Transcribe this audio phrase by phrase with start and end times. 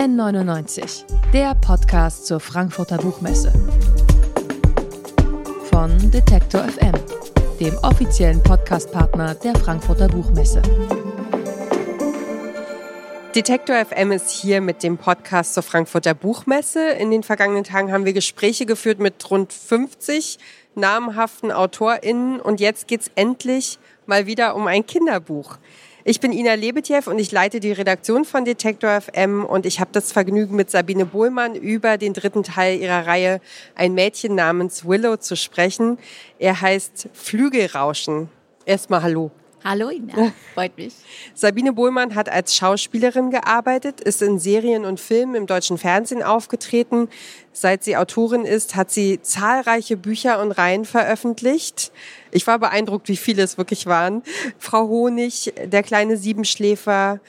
[0.00, 1.04] N99,
[1.34, 3.52] der Podcast zur Frankfurter Buchmesse.
[5.70, 6.94] Von Detektor FM,
[7.60, 10.62] dem offiziellen Podcastpartner der Frankfurter Buchmesse.
[13.34, 16.92] Detektor FM ist hier mit dem Podcast zur Frankfurter Buchmesse.
[16.92, 20.38] In den vergangenen Tagen haben wir Gespräche geführt mit rund 50
[20.76, 25.58] namhaften AutorInnen und jetzt geht's endlich mal wieder um ein Kinderbuch.
[26.02, 29.90] Ich bin Ina Lebetjew und ich leite die Redaktion von Detektor FM und ich habe
[29.92, 33.40] das Vergnügen, mit Sabine Bohlmann über den dritten Teil ihrer Reihe
[33.74, 35.98] Ein Mädchen namens Willow zu sprechen.
[36.38, 38.30] Er heißt Flügelrauschen.
[38.64, 39.30] Erstmal Hallo.
[39.62, 40.94] Hallo Ina, freut mich.
[41.34, 47.08] Sabine Bohlmann hat als Schauspielerin gearbeitet, ist in Serien und Filmen im deutschen Fernsehen aufgetreten.
[47.52, 51.92] Seit sie Autorin ist, hat sie zahlreiche Bücher und Reihen veröffentlicht.
[52.30, 54.22] Ich war beeindruckt, wie viele es wirklich waren.
[54.58, 57.20] Frau Honig, der kleine Siebenschläfer,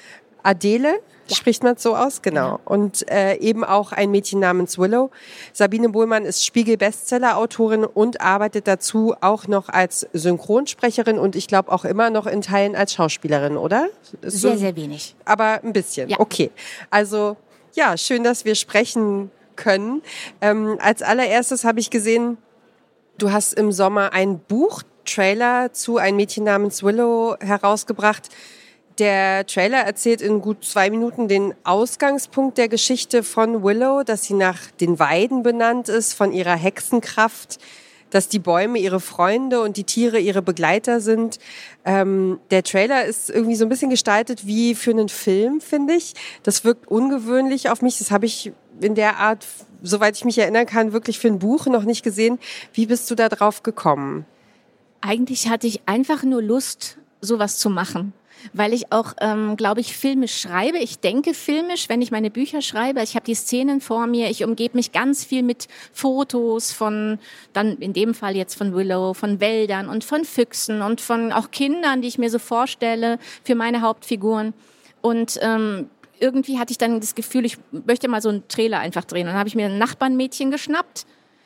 [0.43, 0.99] Adele,
[1.31, 1.37] ja.
[1.37, 2.21] Spricht man so aus?
[2.21, 2.59] Genau.
[2.65, 5.11] Und äh, eben auch ein Mädchen namens Willow.
[5.53, 11.85] Sabine Bohlmann ist Spiegel-Bestseller-Autorin und arbeitet dazu auch noch als Synchronsprecherin und ich glaube auch
[11.85, 13.87] immer noch in Teilen als Schauspielerin, oder?
[14.21, 15.15] Ist sehr, so, sehr wenig.
[15.23, 16.09] Aber ein bisschen.
[16.09, 16.19] Ja.
[16.19, 16.51] Okay.
[16.89, 17.37] Also
[17.73, 20.01] ja, schön, dass wir sprechen können.
[20.41, 22.37] Ähm, als allererstes habe ich gesehen,
[23.17, 28.29] du hast im Sommer ein Buchtrailer zu Ein Mädchen namens Willow herausgebracht.
[29.01, 34.35] Der Trailer erzählt in gut zwei Minuten den Ausgangspunkt der Geschichte von Willow, dass sie
[34.35, 37.57] nach den Weiden benannt ist, von ihrer Hexenkraft,
[38.11, 41.39] dass die Bäume ihre Freunde und die Tiere ihre Begleiter sind.
[41.83, 46.13] Ähm, der Trailer ist irgendwie so ein bisschen gestaltet wie für einen Film, finde ich.
[46.43, 47.97] Das wirkt ungewöhnlich auf mich.
[47.97, 49.47] Das habe ich in der Art,
[49.81, 52.37] soweit ich mich erinnern kann, wirklich für ein Buch noch nicht gesehen.
[52.71, 54.27] Wie bist du da drauf gekommen?
[55.01, 58.13] Eigentlich hatte ich einfach nur Lust, sowas zu machen
[58.53, 60.77] weil ich auch, ähm, glaube ich, filmisch schreibe.
[60.77, 63.01] Ich denke filmisch, wenn ich meine Bücher schreibe.
[63.01, 64.29] Ich habe die Szenen vor mir.
[64.29, 67.19] Ich umgebe mich ganz viel mit Fotos von,
[67.53, 71.51] dann in dem Fall jetzt von Willow, von Wäldern und von Füchsen und von auch
[71.51, 74.53] Kindern, die ich mir so vorstelle für meine Hauptfiguren.
[75.01, 79.05] Und ähm, irgendwie hatte ich dann das Gefühl, ich möchte mal so einen Trailer einfach
[79.05, 79.23] drehen.
[79.23, 81.05] Und dann habe ich mir ein Nachbarnmädchen geschnappt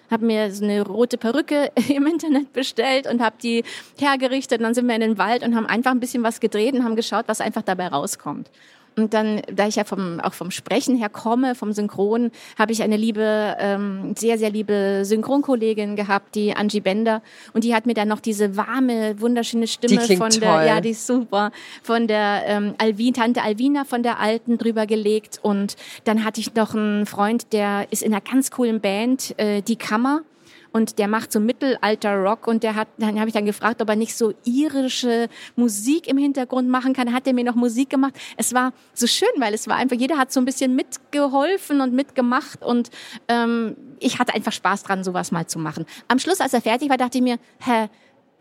[0.09, 3.63] habe mir so eine rote Perücke im Internet bestellt und habe die
[3.97, 4.59] hergerichtet.
[4.59, 6.83] Und dann sind wir in den Wald und haben einfach ein bisschen was gedreht und
[6.83, 8.49] haben geschaut, was einfach dabei rauskommt.
[8.97, 12.81] Und dann, da ich ja vom, auch vom Sprechen her komme, vom Synchron, habe ich
[12.81, 17.21] eine liebe, ähm, sehr, sehr liebe Synchronkollegin gehabt, die Angie Bender.
[17.53, 20.65] Und die hat mir dann noch diese warme, wunderschöne Stimme von der, toll.
[20.65, 21.51] ja, die ist super,
[21.83, 25.39] von der ähm, Alvin, Tante Alvina von der Alten drüber gelegt.
[25.41, 29.61] Und dann hatte ich noch einen Freund, der ist in einer ganz coolen Band, äh,
[29.61, 30.21] die Kammer
[30.75, 33.95] und der macht so Mittelalter-Rock und der hat, dann habe ich dann gefragt, ob er
[33.95, 37.13] nicht so irische Musik im Hintergrund machen kann.
[37.13, 38.13] Hat er mir noch Musik gemacht?
[38.35, 41.93] Es war so schön, weil es war einfach, jeder hat so ein bisschen mitgeholfen und
[41.93, 42.89] mitgemacht und
[43.29, 45.85] ähm, ich hatte einfach Spaß dran, sowas mal zu machen.
[46.09, 47.87] Am Schluss, als er fertig war, dachte ich mir, hä,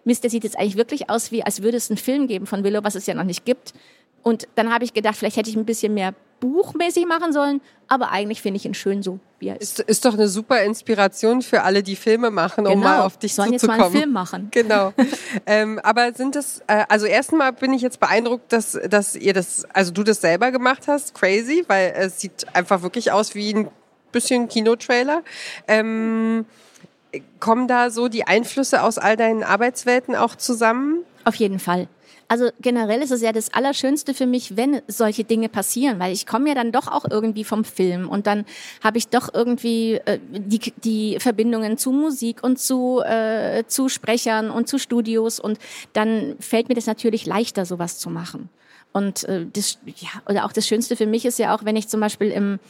[0.02, 2.64] Mist, der sieht jetzt eigentlich wirklich aus, wie als würde es einen Film geben von
[2.64, 3.74] Willow, was es ja noch nicht gibt.
[4.24, 8.10] Und dann habe ich gedacht, vielleicht hätte ich ein bisschen mehr buchmäßig machen sollen, aber
[8.10, 9.81] eigentlich finde ich ihn schön so, er ist.
[9.81, 10.05] ist.
[10.05, 12.84] Doch eine super Inspiration für alle, die Filme machen, um genau.
[12.84, 13.81] mal auf dich Sollen zuzukommen.
[13.81, 14.50] jetzt mal einen Film machen.
[14.50, 14.93] Genau.
[15.47, 19.66] ähm, aber sind das, äh, also erstmal bin ich jetzt beeindruckt, dass, dass ihr das,
[19.72, 23.69] also du das selber gemacht hast, crazy, weil es sieht einfach wirklich aus wie ein
[24.12, 25.22] bisschen Kinotrailer.
[25.69, 26.47] Ähm,
[27.41, 31.05] kommen da so die Einflüsse aus all deinen Arbeitswelten auch zusammen?
[31.25, 31.88] Auf jeden Fall.
[32.28, 36.26] Also generell ist es ja das Allerschönste für mich, wenn solche Dinge passieren, weil ich
[36.26, 38.44] komme ja dann doch auch irgendwie vom Film und dann
[38.82, 44.50] habe ich doch irgendwie äh, die, die Verbindungen zu Musik und zu, äh, zu Sprechern
[44.50, 45.58] und zu Studios und
[45.92, 48.48] dann fällt mir das natürlich leichter, sowas zu machen.
[48.92, 51.88] Und äh, das, ja, oder auch das Schönste für mich ist ja auch, wenn ich
[51.88, 52.60] zum Beispiel im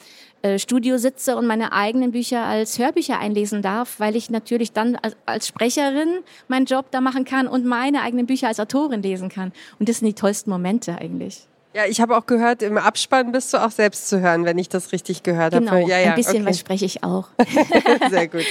[0.44, 4.96] äh, Studio sitze und meine eigenen Bücher als Hörbücher einlesen darf, weil ich natürlich dann
[4.96, 6.18] als, als Sprecherin
[6.48, 9.52] meinen Job da machen kann und meine eigenen Bücher als Autorin lesen kann.
[9.78, 11.46] Und das sind die tollsten Momente eigentlich.
[11.74, 14.68] Ja, ich habe auch gehört, im Abspann bist du auch selbst zu hören, wenn ich
[14.68, 15.88] das richtig gehört genau, habe.
[15.88, 16.50] Ja, ja, ein bisschen okay.
[16.50, 17.30] was spreche ich auch.
[18.10, 18.44] Sehr gut.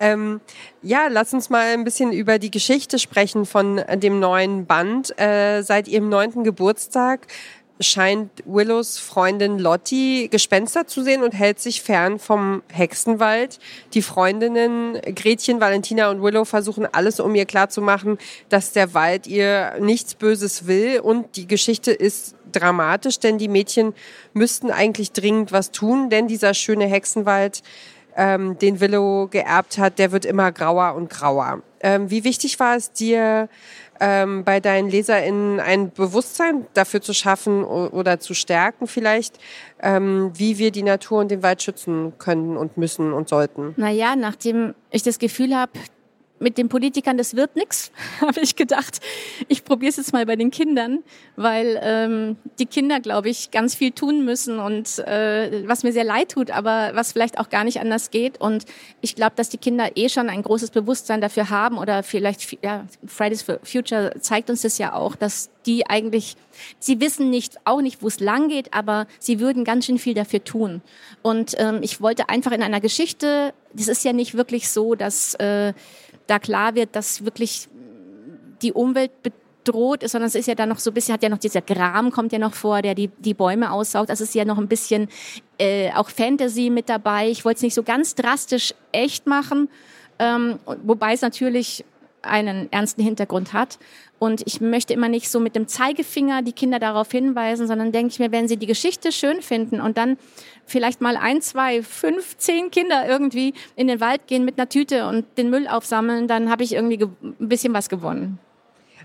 [0.00, 0.40] Ähm,
[0.82, 5.16] ja, lass uns mal ein bisschen über die Geschichte sprechen von dem neuen Band.
[5.16, 7.28] Äh, seit ihrem neunten Geburtstag
[7.80, 13.58] scheint Willows Freundin Lottie Gespenster zu sehen und hält sich fern vom Hexenwald.
[13.94, 18.18] Die Freundinnen Gretchen, Valentina und Willow versuchen alles, um ihr klarzumachen,
[18.48, 21.00] dass der Wald ihr nichts Böses will.
[21.00, 23.94] Und die Geschichte ist dramatisch, denn die Mädchen
[24.32, 27.62] müssten eigentlich dringend was tun, denn dieser schöne Hexenwald,
[28.16, 31.62] ähm, den Willow geerbt hat, der wird immer grauer und grauer.
[31.80, 33.48] Ähm, wie wichtig war es dir,
[34.00, 39.38] ähm, bei deinen LeserInnen ein Bewusstsein dafür zu schaffen oder zu stärken vielleicht,
[39.82, 43.74] ähm, wie wir die Natur und den Wald schützen können und müssen und sollten?
[43.76, 45.72] Naja, nachdem ich das Gefühl habe,
[46.38, 47.90] mit den Politikern, das wird nichts,
[48.20, 49.00] habe ich gedacht.
[49.48, 51.02] Ich probiere es jetzt mal bei den Kindern,
[51.36, 56.04] weil ähm, die Kinder, glaube ich, ganz viel tun müssen und äh, was mir sehr
[56.04, 58.40] leid tut, aber was vielleicht auch gar nicht anders geht.
[58.40, 58.64] Und
[59.00, 62.86] ich glaube, dass die Kinder eh schon ein großes Bewusstsein dafür haben oder vielleicht, ja,
[63.06, 66.36] Fridays for Future zeigt uns das ja auch, dass die eigentlich,
[66.78, 70.14] sie wissen nicht, auch nicht, wo es lang geht, aber sie würden ganz schön viel
[70.14, 70.80] dafür tun.
[71.22, 75.34] Und ähm, ich wollte einfach in einer Geschichte, das ist ja nicht wirklich so, dass
[75.34, 75.72] äh,
[76.26, 77.68] da klar wird, dass wirklich
[78.62, 81.28] die Umwelt bedroht ist, sondern es ist ja dann noch so ein bisschen, hat ja
[81.28, 84.10] noch dieser Gram kommt ja noch vor, der die, die Bäume aussaugt.
[84.10, 85.08] Das ist ja noch ein bisschen
[85.58, 87.28] äh, auch Fantasy mit dabei.
[87.28, 89.68] Ich wollte es nicht so ganz drastisch echt machen,
[90.18, 91.84] ähm, wobei es natürlich
[92.22, 93.78] einen ernsten Hintergrund hat.
[94.18, 98.12] Und ich möchte immer nicht so mit dem Zeigefinger die Kinder darauf hinweisen, sondern denke
[98.12, 100.16] ich mir, wenn sie die Geschichte schön finden und dann
[100.64, 105.06] vielleicht mal ein, zwei, fünf, zehn Kinder irgendwie in den Wald gehen mit einer Tüte
[105.06, 108.38] und den Müll aufsammeln, dann habe ich irgendwie ein bisschen was gewonnen.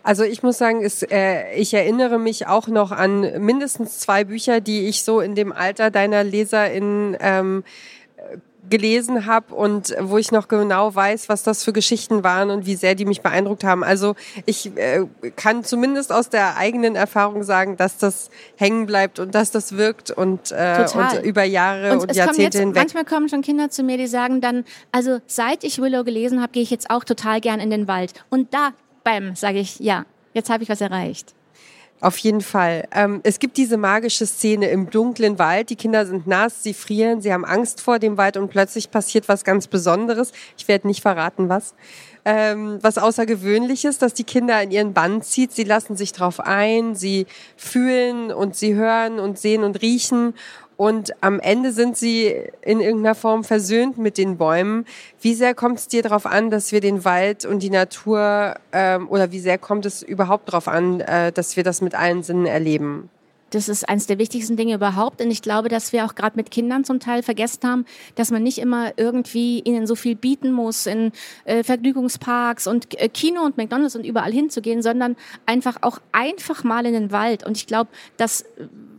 [0.03, 4.59] Also ich muss sagen, es, äh, ich erinnere mich auch noch an mindestens zwei Bücher,
[4.59, 7.63] die ich so in dem Alter deiner Leser in ähm,
[8.69, 12.75] gelesen habe und wo ich noch genau weiß, was das für Geschichten waren und wie
[12.75, 13.83] sehr die mich beeindruckt haben.
[13.83, 14.15] Also
[14.45, 15.05] ich äh,
[15.35, 20.11] kann zumindest aus der eigenen Erfahrung sagen, dass das hängen bleibt und dass das wirkt
[20.11, 22.75] und, äh, und über Jahre und, und Jahrzehnte jetzt, hinweg.
[22.75, 26.51] Manchmal kommen schon Kinder zu mir, die sagen dann, also seit ich Willow gelesen habe,
[26.51, 28.13] gehe ich jetzt auch total gern in den Wald.
[28.29, 28.71] Und da,
[29.03, 31.33] bam, sage ich, ja, jetzt habe ich was erreicht.
[32.01, 32.87] Auf jeden Fall.
[32.91, 35.69] Ähm, es gibt diese magische Szene im dunklen Wald.
[35.69, 39.29] Die Kinder sind nass, sie frieren, sie haben Angst vor dem Wald und plötzlich passiert
[39.29, 40.31] was ganz Besonderes.
[40.57, 41.75] Ich werde nicht verraten, was.
[42.25, 45.51] Ähm, was Außergewöhnliches, dass die Kinder in ihren Bann zieht.
[45.51, 50.33] Sie lassen sich drauf ein, sie fühlen und sie hören und sehen und riechen
[50.81, 52.33] und am Ende sind sie
[52.63, 54.87] in irgendeiner Form versöhnt mit den Bäumen.
[55.21, 59.07] Wie sehr kommt es dir darauf an, dass wir den Wald und die Natur ähm,
[59.07, 62.47] oder wie sehr kommt es überhaupt darauf an, äh, dass wir das mit allen Sinnen
[62.47, 63.11] erleben?
[63.51, 65.21] Das ist eines der wichtigsten Dinge überhaupt.
[65.21, 68.43] Und ich glaube, dass wir auch gerade mit Kindern zum Teil vergessen haben, dass man
[68.43, 71.11] nicht immer irgendwie ihnen so viel bieten muss, in
[71.45, 75.15] äh, Vergnügungsparks und äh, Kino und McDonalds und überall hinzugehen, sondern
[75.45, 77.45] einfach auch einfach mal in den Wald.
[77.45, 78.45] Und ich glaube, dass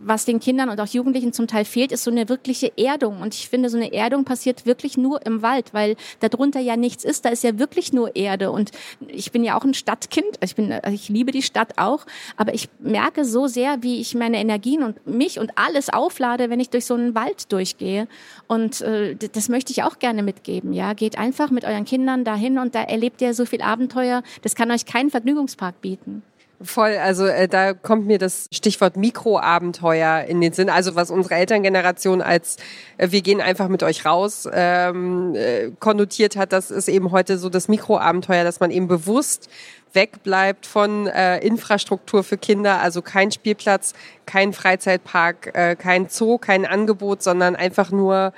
[0.04, 3.20] was den Kindern und auch Jugendlichen zum Teil fehlt, ist so eine wirkliche Erdung.
[3.20, 7.04] Und ich finde, so eine Erdung passiert wirklich nur im Wald, weil darunter ja nichts
[7.04, 7.24] ist.
[7.24, 8.50] Da ist ja wirklich nur Erde.
[8.50, 8.72] Und
[9.08, 10.38] ich bin ja auch ein Stadtkind.
[10.42, 12.04] Ich bin, ich liebe die Stadt auch.
[12.36, 16.60] Aber ich merke so sehr, wie ich meine Energien und mich und alles auflade, wenn
[16.60, 18.08] ich durch so einen Wald durchgehe.
[18.48, 20.72] Und äh, das möchte ich auch gerne mitgeben.
[20.72, 24.22] Ja, geht einfach mit euren Kindern dahin und da erlebt ihr so viel Abenteuer.
[24.42, 26.22] Das kann euch kein Vergnügungspark bieten.
[26.64, 30.68] Voll, also äh, da kommt mir das Stichwort Mikroabenteuer in den Sinn.
[30.68, 32.56] Also was unsere Elterngeneration als
[32.98, 37.38] äh, wir gehen einfach mit euch raus ähm, äh, konnotiert hat, das ist eben heute
[37.38, 39.48] so das Mikroabenteuer, dass man eben bewusst
[39.92, 43.94] wegbleibt von äh, Infrastruktur für Kinder, also kein Spielplatz,
[44.26, 48.32] kein Freizeitpark, äh, kein Zoo, kein Angebot, sondern einfach nur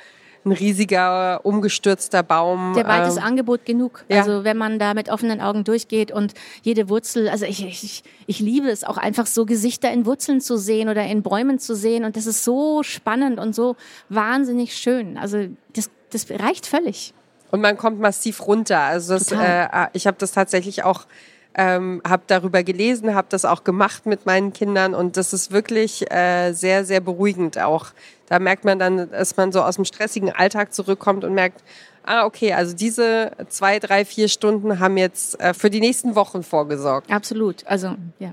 [0.45, 2.75] ein riesiger, umgestürzter Baum.
[2.75, 4.05] Der Wald ist ähm, Angebot genug.
[4.09, 4.19] Ja.
[4.19, 8.41] Also wenn man da mit offenen Augen durchgeht und jede Wurzel, also ich, ich, ich
[8.41, 12.05] liebe es auch einfach so Gesichter in Wurzeln zu sehen oder in Bäumen zu sehen
[12.05, 13.77] und das ist so spannend und so
[14.09, 15.17] wahnsinnig schön.
[15.17, 17.15] Also das, das reicht völlig.
[17.51, 18.81] Und man kommt massiv runter.
[18.81, 21.07] Also das, äh, ich habe das tatsächlich auch
[21.55, 26.11] ähm, habe darüber gelesen, habe das auch gemacht mit meinen Kindern und das ist wirklich
[26.11, 27.87] äh, sehr, sehr beruhigend auch.
[28.27, 31.63] Da merkt man dann, dass man so aus dem stressigen Alltag zurückkommt und merkt,
[32.05, 36.43] ah, okay, also diese zwei, drei, vier Stunden haben jetzt äh, für die nächsten Wochen
[36.43, 37.11] vorgesorgt.
[37.11, 38.33] Absolut, also ja.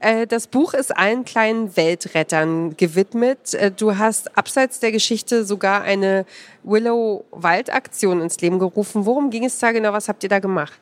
[0.00, 3.54] Äh, das Buch ist allen kleinen Weltrettern gewidmet.
[3.54, 6.26] Äh, du hast abseits der Geschichte sogar eine
[6.64, 9.06] Willow-Wald-Aktion ins Leben gerufen.
[9.06, 9.92] Worum ging es da genau?
[9.92, 10.78] Was habt ihr da gemacht?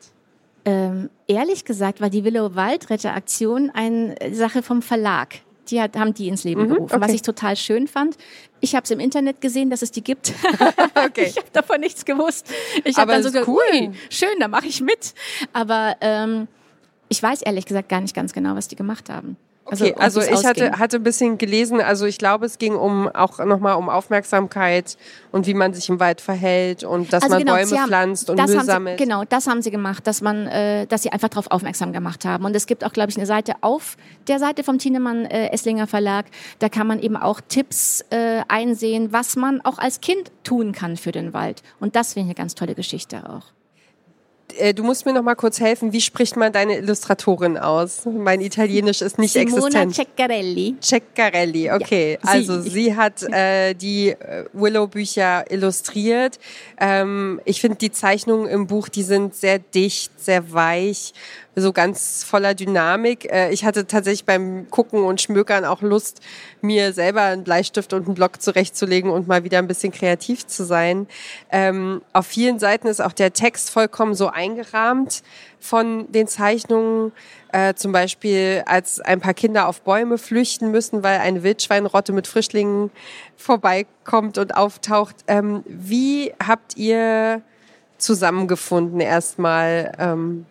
[0.63, 5.41] Ähm, ehrlich gesagt war die Willow-Waldretter-Aktion eine Sache vom Verlag
[5.71, 7.01] die hat, haben die ins Leben mhm, gerufen, okay.
[7.01, 8.17] was ich total schön fand.
[8.59, 10.33] Ich habe es im Internet gesehen, dass es die gibt.
[11.05, 11.25] okay.
[11.27, 12.47] Ich habe davon nichts gewusst.
[12.83, 13.93] Ich habe dann so gesagt, cool.
[14.09, 15.13] schön, da mache ich mit.
[15.53, 16.47] Aber ähm,
[17.09, 19.37] ich weiß ehrlich gesagt gar nicht ganz genau, was die gemacht haben.
[19.65, 22.75] Also, okay, also, also ich hatte, hatte ein bisschen gelesen, also ich glaube, es ging
[22.75, 24.97] um auch nochmal um Aufmerksamkeit
[25.31, 28.29] und wie man sich im Wald verhält und dass also man genau, Bäume haben, pflanzt
[28.29, 28.99] und Müll sammelt.
[28.99, 32.25] Sie, genau, das haben sie gemacht, dass man, äh, dass sie einfach darauf aufmerksam gemacht
[32.25, 32.43] haben.
[32.43, 35.85] Und es gibt auch, glaube ich, eine Seite auf der Seite vom Tienemann äh, Esslinger
[35.85, 36.25] Verlag.
[36.57, 40.97] Da kann man eben auch Tipps äh, einsehen, was man auch als Kind tun kann
[40.97, 41.61] für den Wald.
[41.79, 43.60] Und das finde ich eine ganz tolle Geschichte auch.
[44.59, 48.01] Äh, du musst mir noch mal kurz helfen, wie spricht man deine Illustratorin aus?
[48.05, 49.95] Mein Italienisch ist nicht Simona existent.
[49.95, 50.75] Ceccarelli.
[50.81, 52.19] Ceccarelli, okay.
[52.23, 52.69] Ja, also sie.
[52.69, 56.39] sie hat äh, die äh, Willow-Bücher illustriert.
[56.79, 61.13] Ähm, ich finde die Zeichnungen im Buch, die sind sehr dicht, sehr weich,
[61.55, 63.31] so ganz voller Dynamik.
[63.31, 66.21] Äh, ich hatte tatsächlich beim Gucken und Schmökern auch Lust,
[66.61, 70.63] mir selber einen Bleistift und einen Block zurechtzulegen und mal wieder ein bisschen kreativ zu
[70.63, 71.07] sein.
[71.51, 75.23] Ähm, auf vielen Seiten ist auch der Text vollkommen so eingerahmt
[75.59, 77.11] von den Zeichnungen.
[77.51, 82.27] Äh, zum Beispiel, als ein paar Kinder auf Bäume flüchten müssen, weil eine Wildschweinrotte mit
[82.27, 82.91] Frischlingen
[83.35, 85.17] vorbeikommt und auftaucht.
[85.27, 87.41] Ähm, wie habt ihr
[87.97, 89.91] zusammengefunden erstmal?
[89.99, 90.45] Ähm,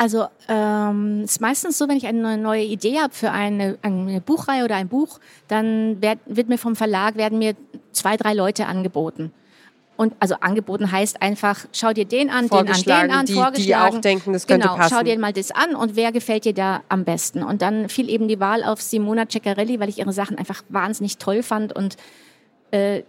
[0.00, 4.64] Also ähm, ist meistens so, wenn ich eine neue Idee habe für eine, eine Buchreihe
[4.64, 7.54] oder ein Buch, dann werd, wird mir vom Verlag werden mir
[7.92, 9.30] zwei, drei Leute angeboten.
[9.98, 13.38] Und also angeboten heißt einfach, schau dir den an, den an, den an, die- die
[13.38, 13.96] vorgeschlagen.
[13.98, 14.94] auch denken, das könnte genau, passen.
[14.96, 17.42] schau dir mal das an und wer gefällt dir da am besten.
[17.42, 21.18] Und dann fiel eben die Wahl auf Simona Ceccarelli, weil ich ihre Sachen einfach wahnsinnig
[21.18, 21.98] toll fand und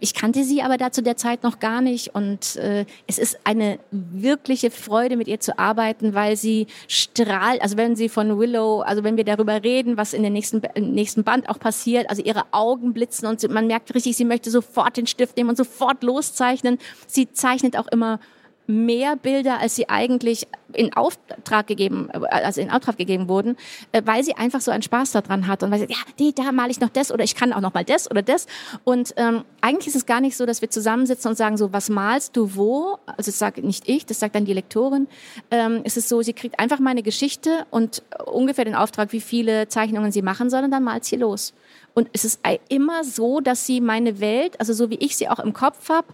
[0.00, 3.38] ich kannte sie aber da zu der Zeit noch gar nicht und äh, es ist
[3.44, 8.80] eine wirkliche Freude, mit ihr zu arbeiten, weil sie strahlt, also wenn sie von Willow,
[8.80, 12.44] also wenn wir darüber reden, was in der nächsten, nächsten Band auch passiert, also ihre
[12.50, 16.78] Augen blitzen und man merkt richtig, sie möchte sofort den Stift nehmen und sofort loszeichnen.
[17.06, 18.18] Sie zeichnet auch immer
[18.66, 23.56] mehr Bilder, als sie eigentlich in Auftrag gegeben, also in Auftrag gegeben wurden,
[23.92, 26.50] äh, weil sie einfach so einen Spaß daran hat und weil sie, ja, nee, da
[26.52, 28.46] male ich noch das oder ich kann auch noch mal das oder das.
[28.84, 31.90] Und ähm, eigentlich ist es gar nicht so, dass wir zusammensitzen und sagen so, was
[31.90, 32.98] malst du wo?
[33.06, 35.08] Also das sagt nicht ich, das sagt dann die Lektorin.
[35.50, 39.68] Ähm, es ist so, sie kriegt einfach meine Geschichte und ungefähr den Auftrag, wie viele
[39.68, 41.52] Zeichnungen sie machen soll und dann malt sie los.
[41.94, 45.38] Und es ist immer so, dass sie meine Welt, also so wie ich sie auch
[45.38, 46.06] im Kopf habe,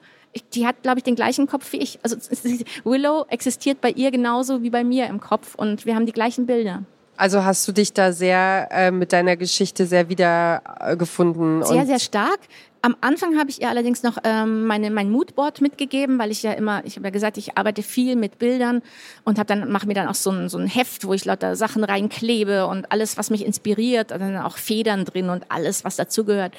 [0.54, 1.98] die hat, glaube ich, den gleichen Kopf wie ich.
[2.02, 2.16] Also
[2.84, 6.46] Willow existiert bei ihr genauso wie bei mir im Kopf und wir haben die gleichen
[6.46, 6.82] Bilder.
[7.16, 10.62] also hast du dich da sehr äh, mit deiner Geschichte sehr wieder
[10.96, 11.64] äh?
[11.64, 12.38] Sehr, sehr stark.
[12.80, 16.52] Am Anfang habe ich ihr allerdings noch ähm, meine, mein Moodboard mitgegeben, weil ich ja
[16.52, 18.82] immer, ich habe ja gesagt, ich arbeite viel mit Bildern
[19.24, 21.56] und habe dann mache mir dann auch so ein, so ein Heft, wo ich lauter
[21.56, 25.96] Sachen reinklebe und alles, was mich inspiriert, und dann auch Federn drin und alles, was
[25.96, 26.52] dazugehört.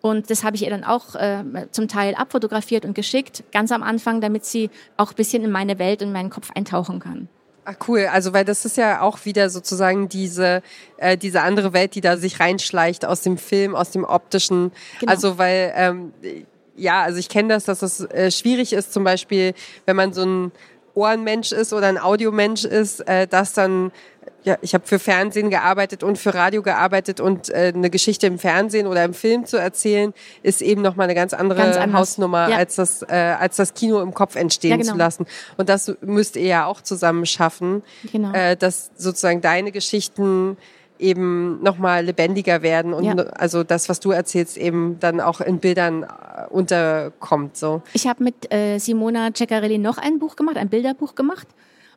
[0.00, 3.82] Und das habe ich ihr dann auch äh, zum Teil abfotografiert und geschickt, ganz am
[3.82, 7.28] Anfang, damit sie auch ein bisschen in meine Welt und meinen Kopf eintauchen kann.
[7.66, 10.62] Ach cool, also weil das ist ja auch wieder sozusagen diese
[10.96, 14.72] äh, diese andere Welt, die da sich reinschleicht aus dem Film, aus dem optischen.
[14.98, 15.12] Genau.
[15.12, 16.12] Also weil ähm,
[16.74, 19.52] ja, also ich kenne das, dass es äh, schwierig ist, zum Beispiel,
[19.84, 20.52] wenn man so ein
[20.94, 23.92] Ohrenmensch ist oder ein Audiomensch ist, äh, dass dann
[24.42, 28.38] ja, ich habe für Fernsehen gearbeitet und für Radio gearbeitet und äh, eine Geschichte im
[28.38, 31.92] Fernsehen oder im Film zu erzählen, ist eben noch mal eine ganz andere Ganz.
[31.92, 32.56] Hausnummer, Ja.
[32.56, 34.92] als das äh, als das Kino im Kopf entstehen Ja, genau.
[34.92, 35.26] zu lassen.
[35.58, 38.32] Und das müsst ihr ja auch zusammen schaffen, Genau.
[38.32, 40.56] äh, dass sozusagen deine Geschichten
[40.98, 43.14] eben noch mal lebendiger werden und Ja.
[43.16, 46.06] also das, was du erzählst, eben dann auch in Bildern äh,
[46.50, 47.56] unterkommt.
[47.56, 47.82] So.
[47.92, 51.46] Ich habe mit äh, Simona Ceccarelli noch ein Buch gemacht, ein Bilderbuch gemacht.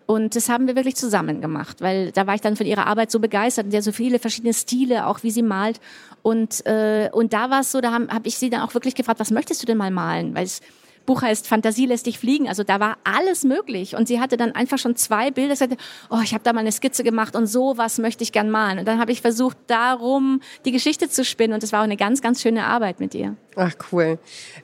[0.05, 3.11] Und das haben wir wirklich zusammen gemacht, weil da war ich dann von ihrer Arbeit
[3.11, 3.65] so begeistert.
[3.65, 5.79] Und sie so viele verschiedene Stile, auch wie sie malt.
[6.21, 8.95] Und, äh, und da war es so, da habe hab ich sie dann auch wirklich
[8.95, 10.35] gefragt, was möchtest du denn mal malen?
[10.35, 10.61] Weil das
[11.05, 12.47] Buch heißt Fantasie lässt dich fliegen.
[12.47, 13.95] Also da war alles möglich.
[13.95, 15.55] Und sie hatte dann einfach schon zwei Bilder.
[15.55, 15.77] Sie sagte,
[16.09, 18.79] oh, ich habe da mal eine Skizze gemacht und so was möchte ich gern malen.
[18.79, 21.53] Und dann habe ich versucht, darum die Geschichte zu spinnen.
[21.53, 23.35] Und das war auch eine ganz, ganz schöne Arbeit mit ihr.
[23.55, 24.17] Ach cool.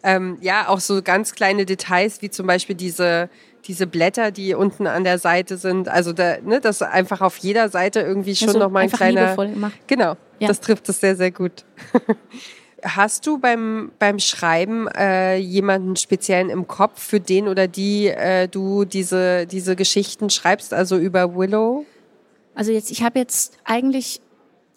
[0.04, 3.30] Ähm, ja, auch so ganz kleine Details wie zum Beispiel diese
[3.68, 5.90] diese Blätter, die unten an der Seite sind.
[5.90, 9.36] Also da, ne, das einfach auf jeder Seite irgendwie schon so noch mal ein kleiner.
[9.86, 10.48] Genau, Ja.
[10.48, 11.66] das trifft es sehr sehr gut.
[12.84, 18.48] Hast du beim beim Schreiben äh, jemanden speziellen im Kopf, für den oder die äh,
[18.48, 21.86] du diese diese Geschichten schreibst, also über Willow?
[22.56, 24.22] Also jetzt, ich habe jetzt eigentlich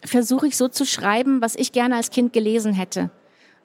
[0.04, 3.10] versuche ich so zu schreiben, was ich gerne als Kind gelesen hätte.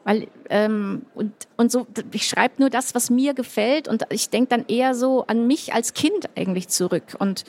[0.04, 4.50] Weil ähm, und, und so, ich schreibe nur das, was mir gefällt und ich denke
[4.50, 7.16] dann eher so an mich als Kind eigentlich zurück.
[7.20, 7.44] Und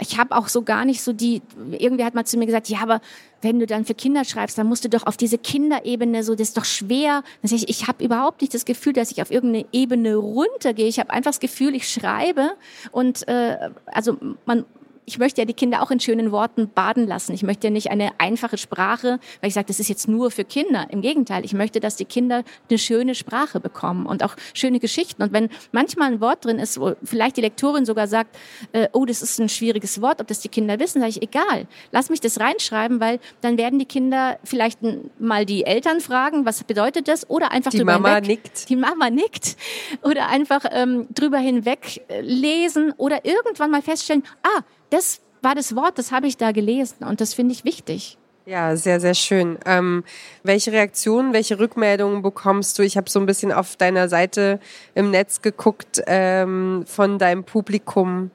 [0.00, 1.40] ich habe auch so gar nicht so die,
[1.72, 3.00] irgendwie hat man zu mir gesagt, ja, aber
[3.40, 6.48] wenn du dann für Kinder schreibst, dann musst du doch auf diese Kinderebene so, das
[6.48, 7.22] ist doch schwer.
[7.42, 10.86] Sag ich, ich habe überhaupt nicht das Gefühl, dass ich auf irgendeine Ebene runtergehe.
[10.86, 12.50] Ich habe einfach das Gefühl, ich schreibe
[12.92, 14.66] und äh, also man
[15.10, 17.32] ich möchte ja die Kinder auch in schönen Worten baden lassen.
[17.32, 20.44] Ich möchte ja nicht eine einfache Sprache, weil ich sage, das ist jetzt nur für
[20.44, 20.86] Kinder.
[20.90, 25.20] Im Gegenteil, ich möchte, dass die Kinder eine schöne Sprache bekommen und auch schöne Geschichten.
[25.22, 28.38] Und wenn manchmal ein Wort drin ist, wo vielleicht die Lektorin sogar sagt,
[28.70, 31.66] äh, oh, das ist ein schwieriges Wort, ob das die Kinder wissen, sage ich, egal,
[31.90, 34.78] lass mich das reinschreiben, weil dann werden die Kinder vielleicht
[35.18, 37.28] mal die Eltern fragen, was bedeutet das?
[37.28, 38.44] Oder einfach die drüber Mama hinweg.
[38.44, 38.68] nickt.
[38.68, 39.56] Die Mama nickt.
[40.02, 45.74] Oder einfach ähm, drüber hinweg äh, lesen oder irgendwann mal feststellen, ah, das war das
[45.74, 48.18] Wort, das habe ich da gelesen und das finde ich wichtig.
[48.46, 49.58] Ja, sehr, sehr schön.
[49.64, 50.02] Ähm,
[50.42, 52.82] welche Reaktionen, welche Rückmeldungen bekommst du?
[52.82, 54.60] Ich habe so ein bisschen auf deiner Seite
[54.94, 58.30] im Netz geguckt ähm, von deinem Publikum.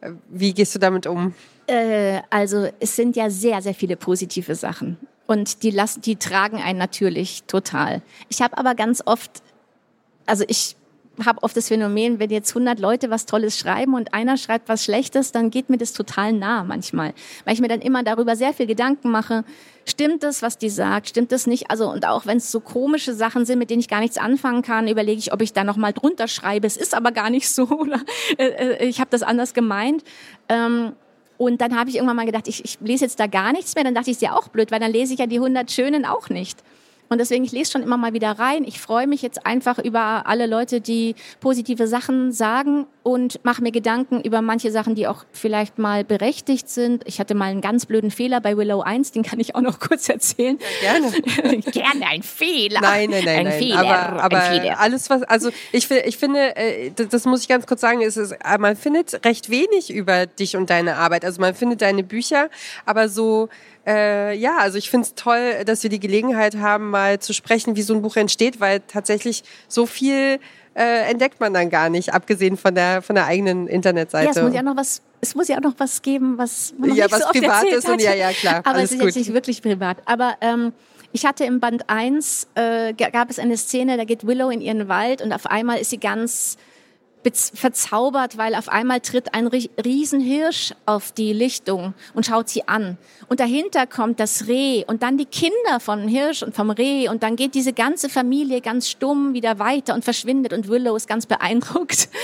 [0.00, 1.34] Äh, wie gehst du damit um?
[1.66, 4.98] Äh, also es sind ja sehr, sehr viele positive Sachen.
[5.26, 8.02] Und die, lassen, die tragen einen natürlich total.
[8.28, 9.42] Ich habe aber ganz oft,
[10.24, 10.76] also ich
[11.24, 14.84] habe oft das Phänomen, wenn jetzt 100 Leute was Tolles schreiben und einer schreibt was
[14.84, 18.52] Schlechtes, dann geht mir das total nah manchmal, weil ich mir dann immer darüber sehr
[18.52, 19.44] viel Gedanken mache.
[19.84, 21.08] Stimmt das, was die sagt?
[21.08, 21.70] Stimmt das nicht?
[21.70, 24.62] Also und auch wenn es so komische Sachen sind, mit denen ich gar nichts anfangen
[24.62, 26.66] kann, überlege ich, ob ich da noch mal drunter schreibe.
[26.66, 28.00] Es ist aber gar nicht so oder
[28.36, 30.02] äh, äh ich habe das anders gemeint.
[30.48, 30.92] Ähm,
[31.38, 33.84] und dann habe ich irgendwann mal gedacht, ich, ich lese jetzt da gar nichts mehr.
[33.84, 36.04] Dann dachte ich, ist ja auch blöd, weil dann lese ich ja die 100 Schönen
[36.04, 36.62] auch nicht.
[37.08, 38.64] Und deswegen, ich lese schon immer mal wieder rein.
[38.64, 43.70] Ich freue mich jetzt einfach über alle Leute, die positive Sachen sagen und mache mir
[43.70, 47.04] Gedanken über manche Sachen, die auch vielleicht mal berechtigt sind.
[47.06, 49.78] Ich hatte mal einen ganz blöden Fehler bei Willow 1, den kann ich auch noch
[49.80, 50.58] kurz erzählen.
[50.82, 51.60] Ja, gerne.
[51.60, 52.80] gerne ein Fehler.
[52.80, 53.38] Nein, nein, nein.
[53.38, 53.58] Ein nein.
[53.58, 53.78] Fehler.
[53.78, 54.80] Aber, aber ein Fehler.
[54.80, 58.34] alles, was, also ich, ich finde, äh, das muss ich ganz kurz sagen, ist, ist,
[58.58, 61.24] man findet recht wenig über dich und deine Arbeit.
[61.24, 62.50] Also man findet deine Bücher,
[62.84, 63.48] aber so
[63.86, 67.76] äh, ja, also ich finde es toll, dass wir die Gelegenheit haben, mal zu sprechen,
[67.76, 70.40] wie so ein Buch entsteht, weil tatsächlich so viel
[70.74, 74.26] äh, entdeckt man dann gar nicht, abgesehen von der von der eigenen Internetseite.
[74.26, 76.90] Ja, es muss ja noch was, es muss ja auch noch was geben, was man
[76.90, 78.60] noch ja, nicht was so oft privat ist und ja, ja, klar.
[78.64, 79.06] Aber es ist gut.
[79.06, 79.98] jetzt nicht wirklich privat.
[80.04, 80.72] Aber ähm,
[81.12, 84.88] ich hatte im Band 1, äh, gab es eine Szene, da geht Willow in ihren
[84.88, 86.58] Wald und auf einmal ist sie ganz
[87.34, 92.98] verzaubert, weil auf einmal tritt ein ri- Riesenhirsch auf die Lichtung und schaut sie an.
[93.28, 97.22] Und dahinter kommt das Reh und dann die Kinder von Hirsch und vom Reh und
[97.22, 101.26] dann geht diese ganze Familie ganz stumm wieder weiter und verschwindet und Willow ist ganz
[101.26, 102.08] beeindruckt.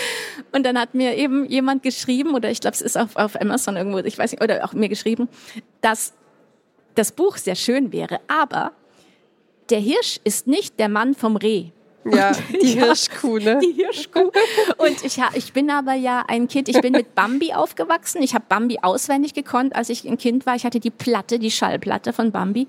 [0.52, 3.76] Und dann hat mir eben jemand geschrieben, oder ich glaube, es ist auf, auf Amazon
[3.76, 5.28] irgendwo, ich weiß nicht, oder auch mir geschrieben,
[5.80, 6.12] dass
[6.94, 8.72] das Buch sehr schön wäre, aber
[9.70, 11.70] der Hirsch ist nicht der Mann vom Reh.
[12.04, 12.84] Ja, die Ja.
[12.86, 13.58] Hirschkuh, ne?
[13.62, 14.30] Die Hirschkuh.
[14.78, 18.22] Und ich, ich bin aber ja ein Kind, ich bin mit Bambi aufgewachsen.
[18.22, 20.54] Ich habe Bambi auswendig gekonnt, als ich ein Kind war.
[20.56, 22.66] Ich hatte die Platte, die Schallplatte von Bambi.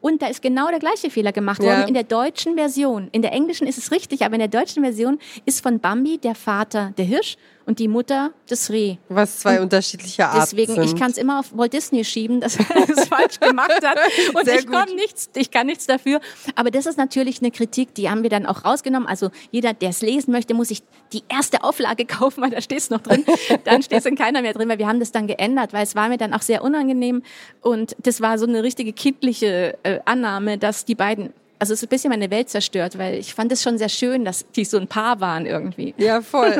[0.00, 1.68] Und da ist genau der gleiche Fehler gemacht Ja.
[1.78, 3.08] worden in der deutschen Version.
[3.12, 6.34] In der englischen ist es richtig, aber in der deutschen Version ist von Bambi der
[6.34, 8.96] Vater der Hirsch und die Mutter das Reh.
[9.08, 10.84] Was zwei unterschiedliche Arten Deswegen, sind.
[10.84, 13.98] ich kann es immer auf Walt Disney schieben, dass er es falsch gemacht hat.
[14.34, 16.20] Und Sehr ich komme nichts, ich kann nichts dafür.
[16.54, 19.08] Aber das ist natürlich eine Kritik, die haben wir dann auch rausgenommen.
[19.08, 22.78] Also jeder, der es lesen möchte, muss sich die erste Auflage kaufen, weil da steht
[22.78, 23.24] es noch drin.
[23.64, 25.96] Dann steht es in keiner mehr drin, weil wir haben das dann geändert, weil es
[25.96, 27.22] war mir dann auch sehr unangenehm.
[27.60, 31.86] Und das war so eine richtige kindliche äh, Annahme, dass die beiden also es ist
[31.86, 34.76] ein bisschen meine Welt zerstört, weil ich fand es schon sehr schön, dass die so
[34.76, 35.94] ein Paar waren irgendwie.
[35.96, 36.54] Ja, voll.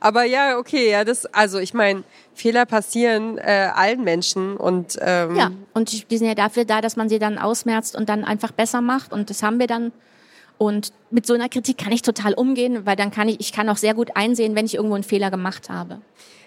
[0.00, 5.36] Aber ja, okay, ja, das, also ich meine, Fehler passieren äh, allen Menschen und ähm,
[5.36, 8.24] Ja, und die die sind ja dafür da, dass man sie dann ausmerzt und dann
[8.24, 9.12] einfach besser macht.
[9.12, 9.92] Und das haben wir dann.
[10.58, 13.68] Und mit so einer Kritik kann ich total umgehen, weil dann kann ich, ich kann
[13.68, 16.00] auch sehr gut einsehen, wenn ich irgendwo einen Fehler gemacht habe.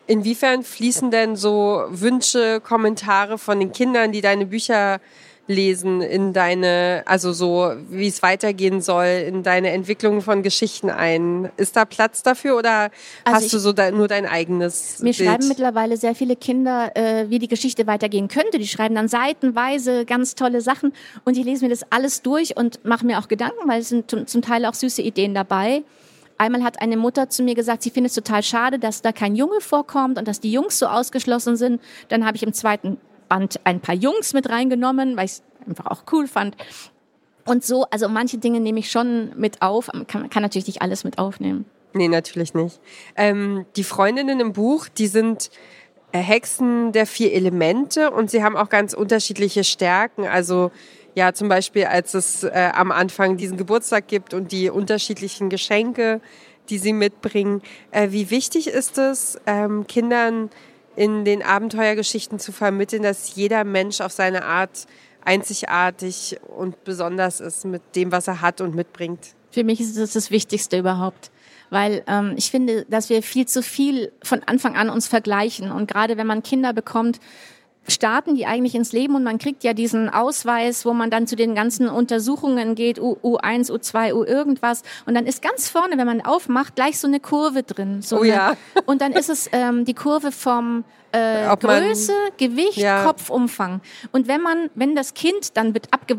[0.08, 5.00] Inwiefern fließen denn so Wünsche, Kommentare von den Kindern, die deine Bücher
[5.49, 11.49] lesen, in deine, also so, wie es weitergehen soll, in deine Entwicklung von Geschichten ein?
[11.57, 12.91] Ist da Platz dafür oder
[13.25, 15.15] Also hast du so de, nur dein eigenes Mir Bild?
[15.27, 18.59] schreiben mittlerweile sehr viele Kinder, äh, wie die Geschichte weitergehen könnte.
[18.59, 20.93] Die schreiben dann seitenweise ganz tolle Sachen
[21.25, 24.09] und ich lese mir das alles durch und mache mir auch Gedanken, weil es sind
[24.12, 25.81] zum- zum Teil auch süße Ideen dabei.
[26.38, 29.35] Einmal hat eine Mutter zu mir gesagt, sie findet es total schade, dass da kein
[29.35, 31.81] Junge vorkommt und dass die Jungs so ausgeschlossen sind.
[32.07, 32.97] Dann habe ich im zweiten
[33.30, 36.58] Band ein paar Jungs mit reingenommen, weil ich es einfach auch cool fand.
[37.46, 41.04] Und so, also manche Dinge nehme ich schon mit auf, kann, kann natürlich nicht alles
[41.04, 41.65] mit aufnehmen.
[41.94, 42.80] Nee, natürlich nicht.
[43.15, 45.50] Ähm, die Freundinnen im Buch, die sind
[46.12, 50.26] äh, Hexen der vier Elemente und sie haben auch ganz unterschiedliche Stärken.
[50.26, 50.72] Also
[51.15, 56.22] ja, zum Beispiel, als es äh, am Anfang diesen Geburtstag gibt und die unterschiedlichen Geschenke,
[56.70, 57.62] die sie mitbringen.
[57.92, 60.50] Äh, wie wichtig ist es, ähm, Kindern
[60.99, 64.85] in den Abenteuergeschichten zu vermitteln, dass jeder Mensch auf seine Art
[65.23, 69.33] einzigartig und besonders ist mit dem, was er hat und mitbringt?
[69.49, 71.31] Für mich ist das das Wichtigste überhaupt.
[71.69, 75.71] weil ähm, ich finde, dass wir viel zu viel von Anfang an uns vergleichen.
[75.71, 77.19] Und gerade wenn man Kinder bekommt,
[77.89, 81.36] starten die eigentlich ins Leben und man kriegt ja diesen Ausweis, wo man dann zu
[81.36, 84.84] den ganzen Untersuchungen geht, U, U1, U2, U irgendwas.
[85.06, 88.02] Und dann ist ganz vorne, wenn man aufmacht, gleich so eine Kurve drin.
[88.02, 88.54] So oh eine, ja.
[88.86, 93.04] Und dann ist es ähm, die Kurve vom äh, Größe, man, Gewicht, ja.
[93.04, 93.82] Kopfumfang.
[94.12, 96.17] Und wenn man, wenn das Kind dann wird abge,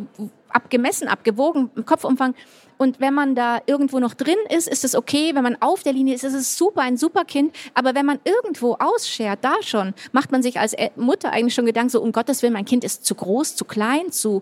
[0.49, 2.35] abgemessen, abgewogen, Kopfumfang,
[2.81, 5.35] und wenn man da irgendwo noch drin ist, ist es okay.
[5.35, 7.55] Wenn man auf der Linie ist, ist es super, ein super Kind.
[7.75, 11.91] Aber wenn man irgendwo ausschert, da schon, macht man sich als Mutter eigentlich schon Gedanken,
[11.91, 14.41] so um Gottes Willen, mein Kind ist zu groß, zu klein, zu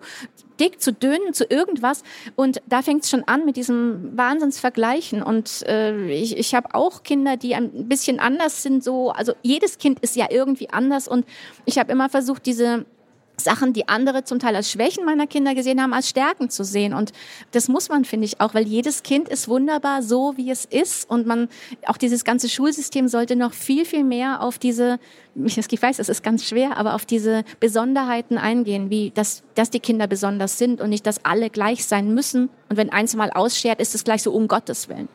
[0.61, 2.05] dick, zu dünn, zu irgendwas.
[2.37, 5.21] Und da fängt es schon an mit diesem Wahnsinnsvergleichen.
[5.21, 8.85] Und äh, ich, ich habe auch Kinder, die ein bisschen anders sind.
[8.85, 11.09] So, also jedes Kind ist ja irgendwie anders.
[11.09, 11.27] Und
[11.65, 12.87] ich habe immer versucht, diese
[13.41, 16.95] Sachen, die andere zum Teil als Schwächen meiner Kinder gesehen haben, als Stärken zu sehen.
[16.95, 17.13] Und
[17.53, 21.09] das muss man, finde ich, auch, weil jedes Kind ist wunderbar so, wie es ist.
[21.09, 21.49] Und man,
[21.87, 24.99] auch dieses ganze Schulsystem sollte noch viel, viel mehr auf diese,
[25.35, 29.81] ich weiß, es ist ganz schwer, aber auf diese Besonderheiten eingehen, wie, dass, dass die
[29.81, 32.49] Kinder besonders sind und nicht, dass alle gleich sein müssen.
[32.69, 35.09] Und wenn eins mal ausschert, ist es gleich so um Gottes Willen.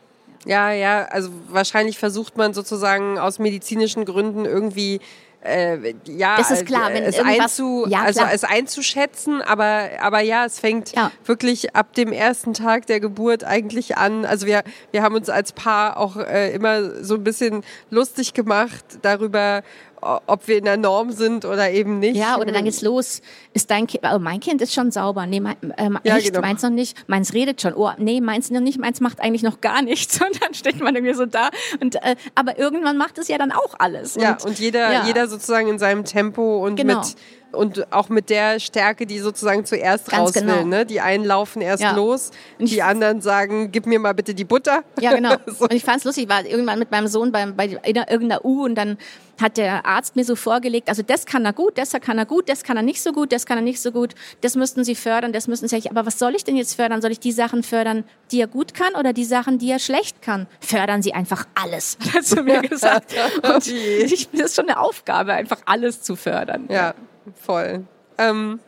[0.46, 5.00] Ja, ja, also wahrscheinlich versucht man sozusagen aus medizinischen Gründen irgendwie
[5.44, 10.46] äh, ja, das ist klar, wenn es, einzu, ja, also es einzuschätzen, aber, aber ja,
[10.46, 11.12] es fängt ja.
[11.26, 14.26] wirklich ab dem ersten Tag der Geburt eigentlich an.
[14.26, 18.86] Also wir, wir haben uns als Paar auch äh, immer so ein bisschen lustig gemacht
[19.02, 19.64] darüber,
[20.04, 22.16] ob wir in der Norm sind oder eben nicht.
[22.16, 23.22] Ja, oder dann geht's los.
[23.54, 25.26] Ist dein Kind, oh, mein Kind ist schon sauber.
[25.26, 26.42] Nee, mein, äh, ja, echt, genau.
[26.42, 26.98] meins noch nicht.
[27.08, 27.74] Meins redet schon.
[27.74, 28.80] Oh, nee, meins noch nicht.
[28.80, 30.20] Meins macht eigentlich noch gar nichts.
[30.26, 31.50] Und dann steht man irgendwie so da.
[31.80, 34.16] Und, äh, aber irgendwann macht es ja dann auch alles.
[34.16, 35.06] Ja, und, und jeder, ja.
[35.06, 37.00] jeder sozusagen in seinem Tempo und genau.
[37.00, 37.16] mit
[37.54, 40.58] und auch mit der Stärke, die sozusagen zuerst Ganz raus genau.
[40.58, 40.66] will.
[40.66, 40.86] Ne?
[40.86, 41.96] Die einen laufen erst ja.
[41.96, 44.84] los, die anderen sagen, gib mir mal bitte die Butter.
[45.00, 45.36] Ja, genau.
[45.46, 45.66] so.
[45.66, 48.66] Und ich fand es lustig, ich war irgendwann mit meinem Sohn bei, bei irgendeiner U
[48.66, 48.98] und dann
[49.42, 52.50] hat der Arzt mir so vorgelegt, also das kann er gut, das kann er gut,
[52.50, 54.96] das kann er nicht so gut, das kann er nicht so gut, das müssten Sie
[54.96, 57.02] fördern, das müssten Sie, aber was soll ich denn jetzt fördern?
[57.02, 60.22] Soll ich die Sachen fördern, die er gut kann oder die Sachen, die er schlecht
[60.22, 60.48] kann?
[60.60, 63.14] Fördern Sie einfach alles, hat er zu mir gesagt.
[63.44, 66.68] Und ich, das ist schon eine Aufgabe, einfach alles zu fördern.
[66.70, 66.94] Ja
[67.36, 67.86] voll.
[68.18, 68.60] Ähm,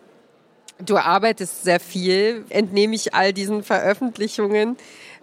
[0.83, 4.77] du arbeitest sehr viel, entnehme ich all diesen Veröffentlichungen.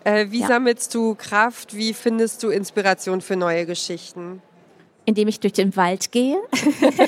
[0.04, 0.48] Äh, wie ja.
[0.48, 1.76] sammelst du Kraft?
[1.76, 4.42] Wie findest du Inspiration für neue Geschichten?
[5.04, 6.38] Indem ich durch den Wald gehe,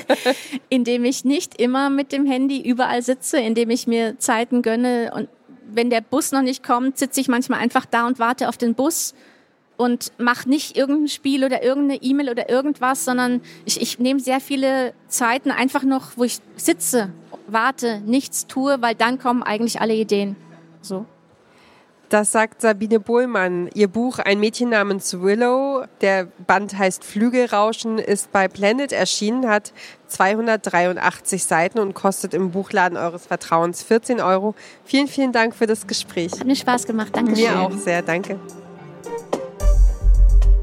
[0.69, 5.29] indem ich nicht immer mit dem Handy überall sitze, indem ich mir Zeiten gönne und
[5.67, 8.75] wenn der Bus noch nicht kommt, sitze ich manchmal einfach da und warte auf den
[8.75, 9.15] Bus
[9.77, 14.39] und mache nicht irgendein Spiel oder irgendeine E-Mail oder irgendwas, sondern ich, ich nehme sehr
[14.39, 17.11] viele Zeiten einfach noch, wo ich sitze,
[17.47, 20.35] warte, nichts tue, weil dann kommen eigentlich alle Ideen.
[20.81, 21.05] So.
[22.09, 23.69] Das sagt Sabine Bohlmann.
[23.73, 29.73] Ihr Buch Ein Mädchen namens Willow, der Band heißt Flügelrauschen, ist bei Planet erschienen, hat
[30.07, 34.53] 283 Seiten und kostet im Buchladen eures Vertrauens 14 Euro.
[34.83, 36.31] Vielen, vielen Dank für das Gespräch.
[36.33, 37.09] Hat mir Spaß gemacht.
[37.13, 37.31] Danke.
[37.31, 38.03] Mir auch sehr.
[38.03, 38.39] Danke.